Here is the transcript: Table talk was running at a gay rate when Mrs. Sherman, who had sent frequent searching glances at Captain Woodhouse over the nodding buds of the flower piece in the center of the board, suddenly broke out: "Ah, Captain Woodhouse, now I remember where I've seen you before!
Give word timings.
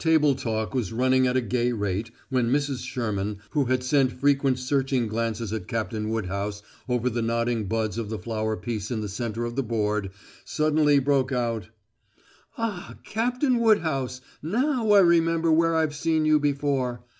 Table 0.00 0.34
talk 0.34 0.74
was 0.74 0.92
running 0.92 1.28
at 1.28 1.36
a 1.36 1.40
gay 1.40 1.70
rate 1.70 2.10
when 2.28 2.50
Mrs. 2.50 2.84
Sherman, 2.84 3.38
who 3.50 3.66
had 3.66 3.84
sent 3.84 4.10
frequent 4.18 4.58
searching 4.58 5.06
glances 5.06 5.52
at 5.52 5.68
Captain 5.68 6.08
Woodhouse 6.10 6.60
over 6.88 7.08
the 7.08 7.22
nodding 7.22 7.66
buds 7.66 7.96
of 7.96 8.08
the 8.10 8.18
flower 8.18 8.56
piece 8.56 8.90
in 8.90 9.00
the 9.00 9.08
center 9.08 9.44
of 9.44 9.54
the 9.54 9.62
board, 9.62 10.10
suddenly 10.44 10.98
broke 10.98 11.30
out: 11.30 11.68
"Ah, 12.58 12.96
Captain 13.04 13.60
Woodhouse, 13.60 14.20
now 14.42 14.90
I 14.90 14.98
remember 14.98 15.52
where 15.52 15.76
I've 15.76 15.94
seen 15.94 16.24
you 16.24 16.40
before! 16.40 17.04